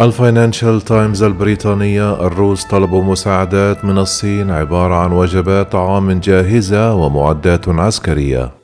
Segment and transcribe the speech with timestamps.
[0.00, 8.61] الفاينانشال تايمز البريطانية الروس طلبوا مساعدات من الصين عبارة عن وجبات طعام جاهزة ومعدات عسكرية.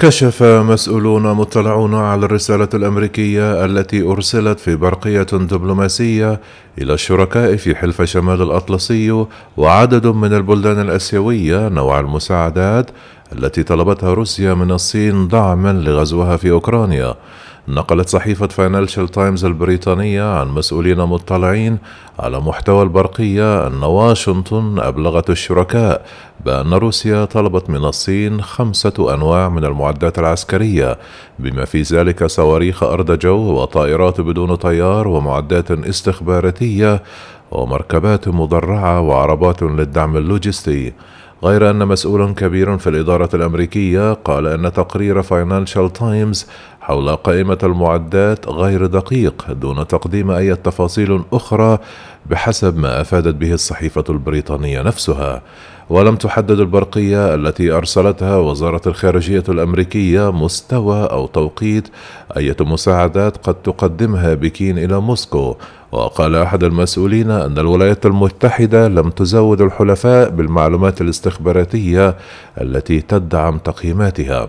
[0.00, 6.40] كشف مسؤولون مطلعون على الرسالة الأمريكية التي أرسلت في برقية دبلوماسية
[6.78, 9.26] إلى الشركاء في حلف شمال الأطلسي
[9.56, 12.90] وعدد من البلدان الآسيوية نوع المساعدات
[13.32, 17.14] التي طلبتها روسيا من الصين دعما لغزوها في أوكرانيا.
[17.68, 21.78] نقلت صحيفة فاينانشال تايمز البريطانية عن مسؤولين مطلعين
[22.18, 26.06] على محتوى البرقية أن واشنطن أبلغت الشركاء
[26.44, 30.98] بأن روسيا طلبت من الصين خمسة أنواع من المعدات العسكرية
[31.38, 37.02] بما في ذلك صواريخ أرض جو وطائرات بدون طيار ومعدات استخباراتية
[37.50, 40.92] ومركبات مدرعة وعربات للدعم اللوجستي.
[41.44, 46.46] غير أن مسؤول كبير في الإدارة الأمريكية قال أن تقرير فاينانشال تايمز
[46.88, 51.78] حول قائمة المعدات غير دقيق دون تقديم أي تفاصيل أخرى
[52.26, 55.42] بحسب ما أفادت به الصحيفة البريطانية نفسها.
[55.90, 61.88] ولم تحدد البرقية التي أرسلتها وزارة الخارجية الأمريكية مستوى أو توقيت.
[62.36, 65.56] أية مساعدات قد تقدمها بكين إلى موسكو.
[65.92, 72.16] وقال أحد المسؤولين أن الولايات المتحدة لم تزود الحلفاء بالمعلومات الاستخباراتية
[72.60, 74.48] التي تدعم تقييماتها.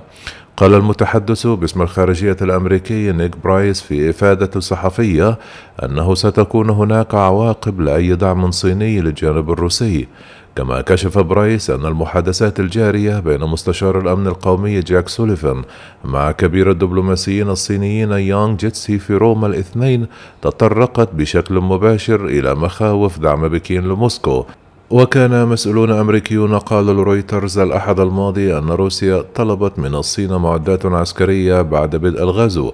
[0.59, 5.38] قال المتحدث باسم الخارجية الأمريكي نيك برايس في إفادة صحفية
[5.83, 10.07] أنه ستكون هناك عواقب لأي دعم صيني للجانب الروسي.
[10.55, 15.63] كما كشف برايس أن المحادثات الجارية بين مستشار الأمن القومي جاك سوليفان
[16.05, 20.07] مع كبير الدبلوماسيين الصينيين يانغ جيتسي في روما الاثنين
[20.41, 24.45] تطرقت بشكل مباشر إلى مخاوف دعم بكين لموسكو.
[24.91, 31.95] وكان مسؤولون أمريكيون قالوا لرويترز الأحد الماضي أن روسيا طلبت من الصين معدات عسكرية بعد
[31.95, 32.71] بدء الغزو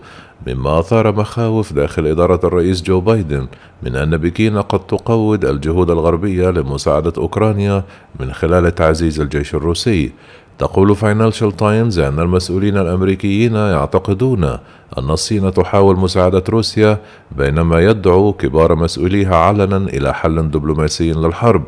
[0.47, 3.47] مما أثار مخاوف داخل إدارة الرئيس جو بايدن
[3.83, 7.83] من أن بكين قد تقوض الجهود الغربية لمساعدة أوكرانيا
[8.19, 10.11] من خلال تعزيز الجيش الروسي.
[10.57, 14.43] تقول فاينانشال تايمز أن المسؤولين الأمريكيين يعتقدون
[14.97, 16.99] أن الصين تحاول مساعدة روسيا
[17.37, 21.63] بينما يدعو كبار مسؤوليها علنا إلى حل دبلوماسي للحرب.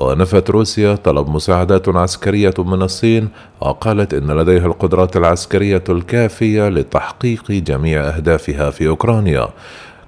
[0.00, 3.28] ونفت روسيا طلب مساعدات عسكرية من الصين
[3.60, 9.48] وقالت إن لديها القدرات العسكرية الكافية لتحقيق جميع أهدافها في أوكرانيا.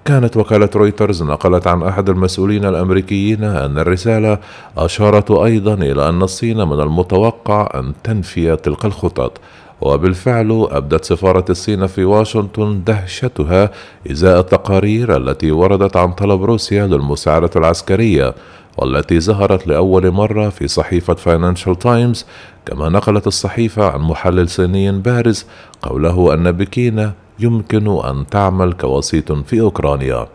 [0.05, 4.39] كانت وكالة رويترز نقلت عن أحد المسؤولين الأمريكيين أن الرسالة
[4.79, 9.39] أشارت أيضا إلى أن الصين من المتوقع أن تنفي تلك الخطط.
[9.81, 13.71] وبالفعل أبدت سفارة الصين في واشنطن دهشتها
[14.11, 18.35] إزاء التقارير التي وردت عن طلب روسيا للمساعدة العسكرية
[18.79, 22.27] والتي ظهرت لأول مرة في صحيفة فاينانشال تايمز
[22.67, 25.47] كما نقلت الصحيفة عن محلل صيني بارز
[25.83, 30.27] قوله أن بكين يمكن أن تعمل كوسيط في أوكرانيا.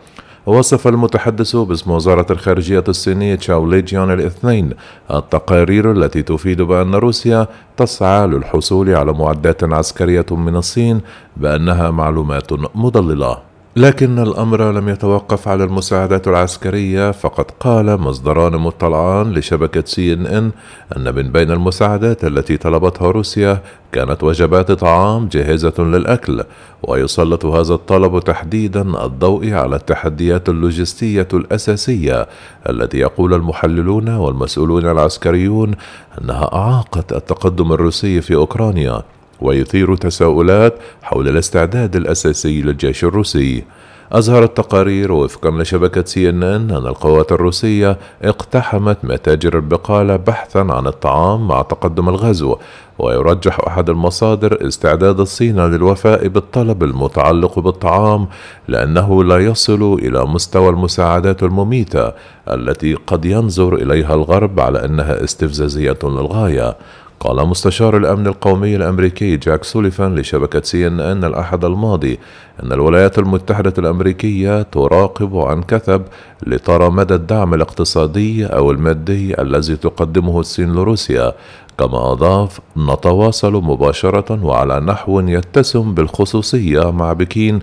[0.46, 4.70] وصف المتحدث باسم وزارة الخارجية الصينية تشاو ليجيان الاثنين
[5.10, 7.46] التقارير التي تفيد بأن روسيا
[7.76, 11.00] تسعى للحصول على معدات عسكرية من الصين
[11.36, 13.38] بأنها معلومات مضللة.
[13.76, 20.50] لكن الأمر لم يتوقف على المساعدات العسكرية فقد قال مصدران مطلعان لشبكة سي إن إن
[20.96, 26.44] أن من بين المساعدات التي طلبتها روسيا كانت وجبات طعام جاهزة للأكل
[26.82, 32.26] ويسلط هذا الطلب تحديدا الضوء على التحديات اللوجستية الأساسية
[32.68, 35.74] التي يقول المحللون والمسؤولون العسكريون
[36.20, 39.02] أنها أعاقت التقدم الروسي في أوكرانيا.
[39.40, 43.64] ويثير تساؤلات حول الاستعداد الأساسي للجيش الروسي.
[44.12, 50.86] أظهرت تقارير وفقا لشبكة سي إن إن أن القوات الروسية اقتحمت متاجر البقالة بحثا عن
[50.86, 52.56] الطعام مع تقدم الغزو
[52.98, 58.28] ويرجح أحد المصادر استعداد الصين للوفاء بالطلب المتعلق بالطعام
[58.68, 62.12] لأنه لا يصل إلى مستوى المساعدات المميتة
[62.48, 66.76] التي قد ينظر إليها الغرب على أنها استفزازية للغاية.
[67.20, 72.18] قال مستشار الأمن القومي الأمريكي جاك سوليفان لشبكة سي إن إن الأحد الماضي
[72.62, 76.02] أن الولايات المتحدة الأمريكية تراقب عن كثب
[76.46, 81.32] لترى مدى الدعم الاقتصادي أو المادي الذي تقدمه الصين لروسيا
[81.78, 87.58] كما أضاف نتواصل مباشرة وعلى نحو يتسم بالخصوصية مع بكين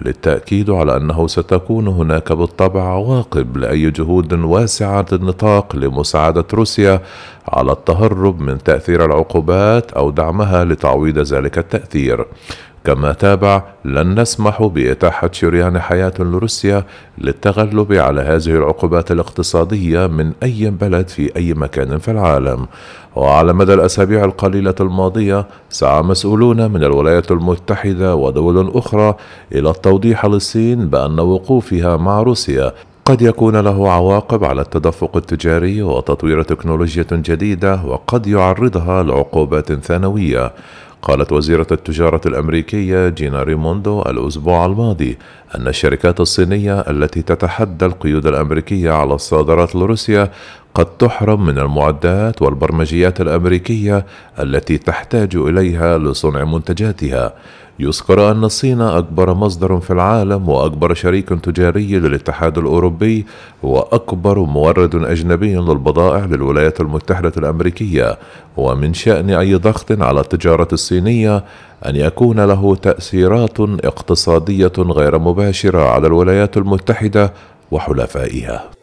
[0.00, 7.00] للتأكيد على أنه ستكون هناك بالطبع عواقب لأي جهود واسعة النطاق لمساعدة روسيا
[7.48, 12.26] على التهرب من تأثير العقوبات أو دعمها لتعويض ذلك التأثير.
[12.88, 16.84] كما تابع لن نسمح بإتاحة شريان حياة لروسيا
[17.18, 22.66] للتغلب على هذه العقوبات الاقتصادية من أي بلد في أي مكان في العالم.
[23.16, 29.14] وعلى مدى الأسابيع القليلة الماضية سعى مسؤولون من الولايات المتحدة ودول أخرى
[29.52, 32.72] إلى التوضيح للصين بأن وقوفها مع روسيا
[33.04, 40.52] قد يكون له عواقب على التدفق التجاري وتطوير تكنولوجيا جديدة وقد يعرضها لعقوبات ثانوية.
[41.02, 45.18] قالت وزيرة التجارة الأمريكية جينا ريموندو الأسبوع الماضي
[45.54, 50.30] أن الشركات الصينية التي تتحدى القيود الأمريكية على الصادرات لروسيا
[50.74, 54.06] قد تحرم من المعدات والبرمجيات الأمريكية
[54.40, 57.32] التي تحتاج إليها لصنع منتجاتها.
[57.80, 63.26] يذكر أن الصين أكبر مصدر في العالم وأكبر شريك تجاري للاتحاد الأوروبي
[63.62, 68.18] وأكبر مورد أجنبي للبضائع للولايات المتحدة الأمريكية.
[68.56, 71.44] ومن شأن أي ضغط على التجارة الصينية
[71.86, 77.32] أن يكون له تأثيرات اقتصادية غير مباشرة على الولايات المتحدة
[77.70, 78.77] وحلفائها.